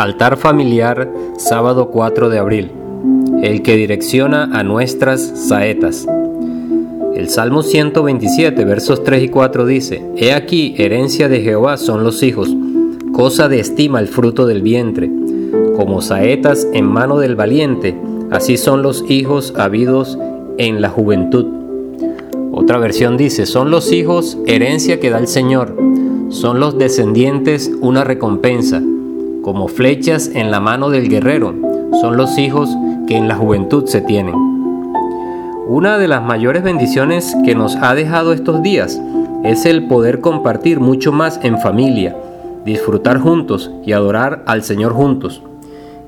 [0.00, 2.70] Altar familiar, sábado 4 de abril.
[3.42, 6.06] El que direcciona a nuestras saetas.
[7.14, 12.22] El Salmo 127, versos 3 y 4 dice, He aquí, herencia de Jehová son los
[12.22, 12.48] hijos,
[13.12, 15.10] cosa de estima el fruto del vientre.
[15.76, 17.94] Como saetas en mano del valiente,
[18.30, 20.18] así son los hijos habidos
[20.56, 21.44] en la juventud.
[22.52, 25.76] Otra versión dice, son los hijos herencia que da el Señor,
[26.30, 28.82] son los descendientes una recompensa
[29.42, 31.54] como flechas en la mano del guerrero,
[32.00, 32.68] son los hijos
[33.06, 34.34] que en la juventud se tienen.
[35.66, 39.00] Una de las mayores bendiciones que nos ha dejado estos días
[39.44, 42.16] es el poder compartir mucho más en familia,
[42.64, 45.42] disfrutar juntos y adorar al Señor juntos.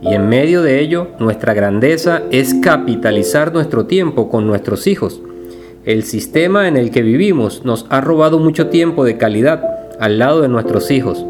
[0.02, 5.20] Y en medio de ello, nuestra grandeza es capitalizar nuestro tiempo con nuestros hijos.
[5.84, 9.62] El sistema en el que vivimos nos ha robado mucho tiempo de calidad
[10.00, 11.24] al lado de nuestros hijos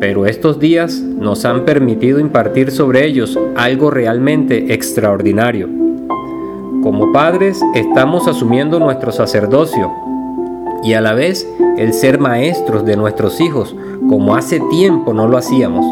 [0.00, 5.68] pero estos días nos han permitido impartir sobre ellos algo realmente extraordinario.
[6.82, 9.90] Como padres estamos asumiendo nuestro sacerdocio
[10.82, 13.74] y a la vez el ser maestros de nuestros hijos,
[14.08, 15.84] como hace tiempo no lo hacíamos.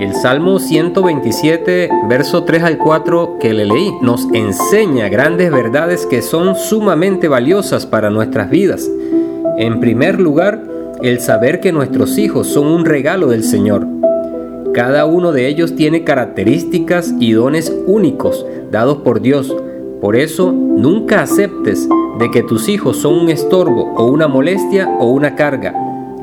[0.00, 6.20] El Salmo 127, verso 3 al 4 que le leí, nos enseña grandes verdades que
[6.20, 8.90] son sumamente valiosas para nuestras vidas.
[9.56, 10.60] En primer lugar,
[11.04, 13.86] el saber que nuestros hijos son un regalo del Señor.
[14.72, 19.54] Cada uno de ellos tiene características y dones únicos dados por Dios.
[20.00, 21.86] Por eso, nunca aceptes
[22.18, 25.74] de que tus hijos son un estorbo o una molestia o una carga.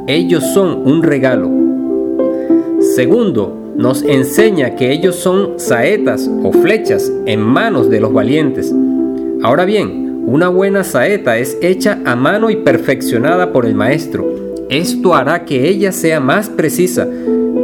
[0.07, 1.47] Ellos son un regalo.
[2.95, 8.73] Segundo, nos enseña que ellos son saetas o flechas en manos de los valientes.
[9.43, 14.30] Ahora bien, una buena saeta es hecha a mano y perfeccionada por el maestro.
[14.71, 17.05] Esto hará que ella sea más precisa,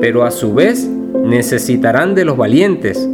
[0.02, 0.86] pero a su vez
[1.24, 3.10] necesitarán de los valientes,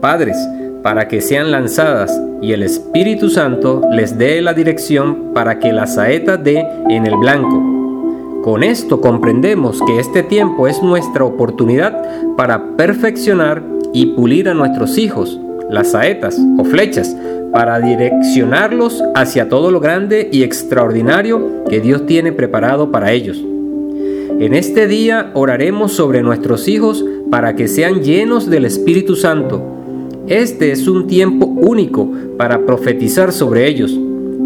[0.00, 0.36] padres,
[0.82, 5.86] para que sean lanzadas y el Espíritu Santo les dé la dirección para que la
[5.86, 8.42] saeta dé en el blanco.
[8.42, 12.02] Con esto comprendemos que este tiempo es nuestra oportunidad
[12.36, 15.38] para perfeccionar y pulir a nuestros hijos,
[15.70, 17.16] las saetas o flechas,
[17.56, 23.42] para direccionarlos hacia todo lo grande y extraordinario que Dios tiene preparado para ellos.
[24.38, 29.62] En este día oraremos sobre nuestros hijos para que sean llenos del Espíritu Santo.
[30.26, 33.98] Este es un tiempo único para profetizar sobre ellos.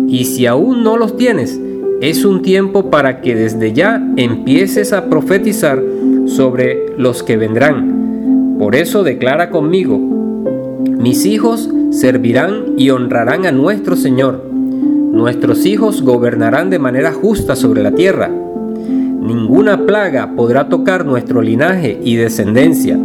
[0.07, 1.61] Y si aún no los tienes,
[2.01, 5.83] es un tiempo para que desde ya empieces a profetizar
[6.27, 8.55] sobre los que vendrán.
[8.57, 14.45] Por eso declara conmigo, mis hijos servirán y honrarán a nuestro Señor.
[14.51, 18.29] Nuestros hijos gobernarán de manera justa sobre la tierra.
[18.29, 22.99] Ninguna plaga podrá tocar nuestro linaje y descendencia.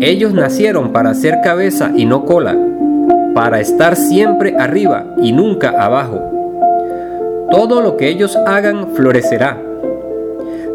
[0.00, 2.56] Ellos nacieron para ser cabeza y no cola,
[3.34, 6.20] para estar siempre arriba y nunca abajo.
[7.50, 9.62] Todo lo que ellos hagan florecerá.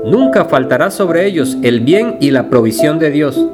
[0.06, 3.46] Nunca faltará sobre ellos el bien y la provisión de Dios.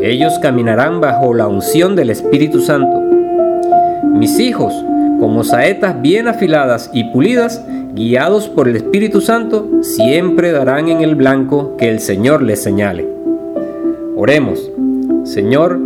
[0.00, 3.00] Ellos caminarán bajo la unción del Espíritu Santo.
[4.04, 4.72] Mis hijos,
[5.18, 7.64] como saetas bien afiladas y pulidas,
[7.94, 13.08] guiados por el Espíritu Santo, siempre darán en el blanco que el Señor les señale.
[14.14, 14.70] Oremos,
[15.24, 15.80] Señor,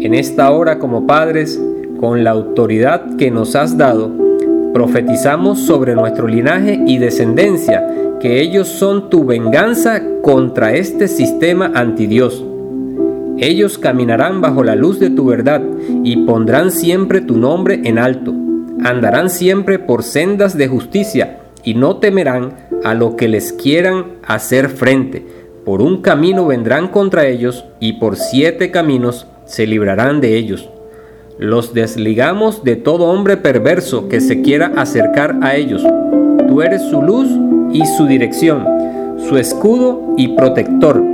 [0.00, 1.60] en esta hora como padres,
[2.00, 4.10] con la autoridad que nos has dado,
[4.72, 7.86] profetizamos sobre nuestro linaje y descendencia,
[8.18, 12.44] que ellos son tu venganza contra este sistema antidios
[13.38, 15.60] ellos caminarán bajo la luz de tu verdad
[16.04, 18.32] y pondrán siempre tu nombre en alto.
[18.84, 24.68] Andarán siempre por sendas de justicia y no temerán a lo que les quieran hacer
[24.68, 25.26] frente.
[25.64, 30.68] Por un camino vendrán contra ellos y por siete caminos se librarán de ellos.
[31.38, 35.82] Los desligamos de todo hombre perverso que se quiera acercar a ellos.
[36.46, 37.28] Tú eres su luz
[37.72, 38.64] y su dirección,
[39.28, 41.13] su escudo y protector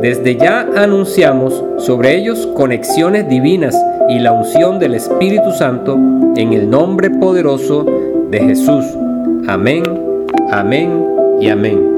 [0.00, 3.76] desde ya anunciamos sobre ellos conexiones divinas
[4.08, 5.94] y la unción del Espíritu Santo
[6.36, 7.84] en el nombre poderoso
[8.30, 8.84] de Jesús.
[9.48, 9.82] Amén,
[10.50, 11.04] amén
[11.40, 11.97] y amén.